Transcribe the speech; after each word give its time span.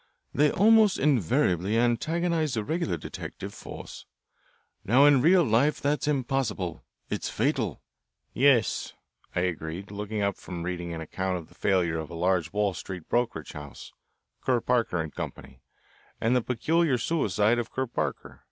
"They 0.33 0.49
almost 0.51 0.97
invariably 0.97 1.77
antagonize 1.77 2.55
the 2.55 2.63
regular 2.63 2.97
detective 2.97 3.53
force. 3.53 4.07
Now 4.83 5.05
in 5.05 5.21
real 5.21 5.43
life 5.43 5.79
that's 5.79 6.07
impossible 6.07 6.83
it's 7.11 7.29
fatal." 7.29 7.83
"Yes," 8.33 8.93
I 9.35 9.41
agreed, 9.41 9.91
looking 9.91 10.23
up 10.23 10.37
from 10.37 10.63
reading 10.63 10.91
an 10.91 11.01
account 11.01 11.37
of 11.37 11.49
the 11.49 11.53
failure 11.53 11.99
of 11.99 12.09
a 12.09 12.15
large 12.15 12.51
Wall 12.51 12.73
Street 12.73 13.07
brokerage 13.09 13.51
house, 13.51 13.93
Kerr 14.43 14.59
Parker 14.59 15.07
& 15.09 15.15
Co., 15.15 15.31
and 16.19 16.35
the 16.35 16.41
peculiar 16.41 16.97
suicide 16.97 17.59
of 17.59 17.69
Kerr 17.71 17.85
Parker. 17.85 18.39